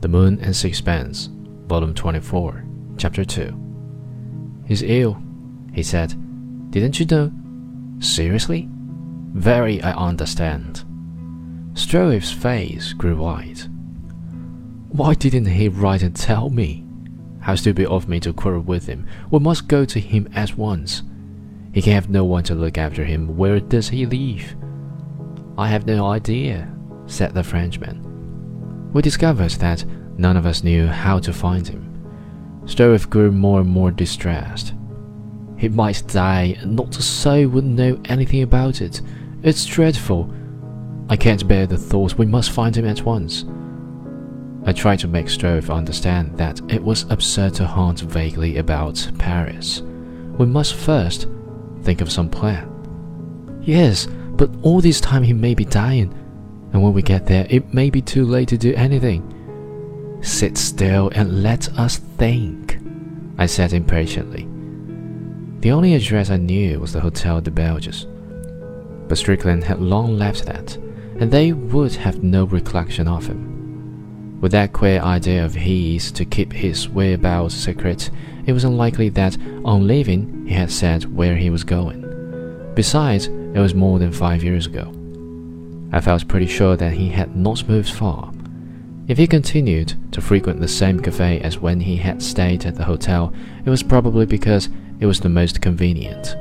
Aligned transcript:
The 0.00 0.08
Moon 0.08 0.38
and 0.40 0.54
Sixpence, 0.54 1.28
Volume 1.66 1.92
24, 1.92 2.64
Chapter 2.98 3.24
2. 3.24 4.62
He's 4.66 4.82
ill, 4.82 5.20
he 5.72 5.82
said. 5.82 6.14
Didn't 6.70 7.00
you 7.00 7.06
know? 7.06 7.32
Seriously? 7.98 8.68
Very, 8.70 9.82
I 9.82 9.92
understand. 9.92 10.84
Stroeve's 11.74 12.30
face 12.30 12.92
grew 12.92 13.16
white. 13.16 13.68
Why 14.90 15.14
didn't 15.14 15.46
he 15.46 15.68
write 15.68 16.02
and 16.02 16.14
tell 16.14 16.48
me? 16.48 16.86
How 17.40 17.56
stupid 17.56 17.86
of 17.86 18.08
me 18.08 18.20
to 18.20 18.32
quarrel 18.32 18.62
with 18.62 18.86
him. 18.86 19.06
We 19.32 19.40
must 19.40 19.66
go 19.66 19.84
to 19.84 19.98
him 19.98 20.28
at 20.32 20.56
once. 20.56 21.02
He 21.72 21.82
can 21.82 21.94
have 21.94 22.08
no 22.08 22.24
one 22.24 22.44
to 22.44 22.54
look 22.54 22.78
after 22.78 23.04
him. 23.04 23.36
Where 23.36 23.58
does 23.58 23.88
he 23.88 24.06
live? 24.06 24.54
I 25.56 25.66
have 25.66 25.86
no 25.86 26.06
idea, 26.06 26.72
said 27.06 27.34
the 27.34 27.42
Frenchman. 27.42 28.04
We 28.92 29.02
discovered 29.02 29.50
that 29.52 29.84
none 30.16 30.36
of 30.36 30.46
us 30.46 30.64
knew 30.64 30.86
how 30.86 31.18
to 31.20 31.32
find 31.32 31.66
him. 31.66 31.84
Stroeve 32.64 33.08
grew 33.08 33.30
more 33.30 33.60
and 33.60 33.68
more 33.68 33.90
distressed. 33.90 34.74
He 35.56 35.68
might 35.68 36.02
die, 36.06 36.56
and 36.60 36.76
not 36.76 36.96
a 36.96 37.02
soul 37.02 37.48
would 37.48 37.64
know 37.64 38.00
anything 38.04 38.42
about 38.42 38.80
it. 38.80 39.00
It's 39.42 39.66
dreadful. 39.66 40.32
I 41.08 41.16
can't 41.16 41.48
bear 41.48 41.66
the 41.66 41.78
thought 41.78 42.18
we 42.18 42.26
must 42.26 42.50
find 42.50 42.76
him 42.76 42.86
at 42.86 43.02
once. 43.02 43.44
I 44.64 44.72
tried 44.72 44.98
to 45.00 45.08
make 45.08 45.26
Stroeve 45.26 45.70
understand 45.70 46.36
that 46.36 46.60
it 46.68 46.82
was 46.82 47.10
absurd 47.10 47.54
to 47.54 47.66
haunt 47.66 48.00
vaguely 48.00 48.58
about 48.58 49.10
Paris. 49.18 49.80
We 50.38 50.46
must 50.46 50.74
first 50.74 51.26
think 51.82 52.00
of 52.00 52.12
some 52.12 52.28
plan. 52.28 52.68
Yes, 53.62 54.06
but 54.32 54.50
all 54.62 54.80
this 54.80 55.00
time 55.00 55.22
he 55.22 55.32
may 55.32 55.54
be 55.54 55.64
dying, 55.64 56.14
and 56.72 56.82
when 56.82 56.92
we 56.92 57.02
get 57.02 57.26
there, 57.26 57.46
it 57.48 57.72
may 57.72 57.90
be 57.90 58.02
too 58.02 58.24
late 58.24 58.48
to 58.48 58.58
do 58.58 58.74
anything. 58.74 60.18
Sit 60.22 60.58
still 60.58 61.10
and 61.14 61.42
let 61.42 61.68
us 61.78 61.96
think, 61.96 62.78
I 63.38 63.46
said 63.46 63.72
impatiently. 63.72 64.48
The 65.60 65.72
only 65.72 65.94
address 65.94 66.30
I 66.30 66.36
knew 66.36 66.80
was 66.80 66.92
the 66.92 67.00
Hotel 67.00 67.40
des 67.40 67.50
Belges. 67.50 68.06
But 69.08 69.18
Strickland 69.18 69.64
had 69.64 69.80
long 69.80 70.18
left 70.18 70.46
that, 70.46 70.76
and 71.18 71.30
they 71.30 71.52
would 71.52 71.94
have 71.94 72.22
no 72.22 72.44
recollection 72.44 73.08
of 73.08 73.26
him. 73.26 74.38
With 74.40 74.52
that 74.52 74.72
queer 74.72 75.00
idea 75.00 75.44
of 75.44 75.54
his 75.54 76.12
to 76.12 76.24
keep 76.24 76.52
his 76.52 76.88
whereabouts 76.88 77.54
secret, 77.54 78.10
it 78.46 78.52
was 78.52 78.64
unlikely 78.64 79.08
that, 79.10 79.36
on 79.64 79.86
leaving, 79.86 80.46
he 80.46 80.54
had 80.54 80.70
said 80.70 81.12
where 81.16 81.36
he 81.36 81.50
was 81.50 81.64
going. 81.64 82.04
Besides, 82.74 83.26
it 83.26 83.58
was 83.58 83.74
more 83.74 83.98
than 83.98 84.12
five 84.12 84.44
years 84.44 84.66
ago. 84.66 84.92
I 85.92 86.00
felt 86.00 86.28
pretty 86.28 86.46
sure 86.46 86.76
that 86.76 86.92
he 86.92 87.08
had 87.08 87.34
not 87.36 87.68
moved 87.68 87.90
far. 87.90 88.32
If 89.06 89.16
he 89.16 89.26
continued 89.26 89.94
to 90.12 90.20
frequent 90.20 90.60
the 90.60 90.68
same 90.68 91.00
cafe 91.00 91.40
as 91.40 91.58
when 91.58 91.80
he 91.80 91.96
had 91.96 92.22
stayed 92.22 92.66
at 92.66 92.74
the 92.74 92.84
hotel, 92.84 93.32
it 93.64 93.70
was 93.70 93.82
probably 93.82 94.26
because 94.26 94.68
it 95.00 95.06
was 95.06 95.20
the 95.20 95.30
most 95.30 95.62
convenient. 95.62 96.36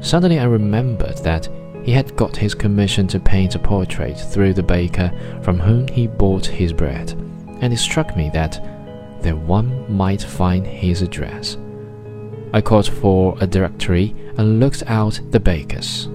Suddenly, 0.00 0.40
I 0.40 0.44
remembered 0.44 1.18
that 1.18 1.48
he 1.84 1.92
had 1.92 2.16
got 2.16 2.36
his 2.36 2.54
commission 2.54 3.06
to 3.08 3.20
paint 3.20 3.54
a 3.54 3.58
portrait 3.58 4.18
through 4.18 4.54
the 4.54 4.62
baker 4.62 5.12
from 5.42 5.60
whom 5.60 5.86
he 5.86 6.06
bought 6.06 6.46
his 6.46 6.72
bread, 6.72 7.12
and 7.60 7.72
it 7.72 7.78
struck 7.78 8.16
me 8.16 8.30
that 8.32 8.60
there 9.20 9.36
one 9.36 9.90
might 9.94 10.22
find 10.22 10.66
his 10.66 11.00
address. 11.00 11.56
I 12.52 12.60
called 12.60 12.88
for 12.88 13.36
a 13.40 13.46
directory 13.46 14.14
and 14.36 14.60
looked 14.60 14.82
out 14.86 15.20
the 15.30 15.40
baker's. 15.40 16.08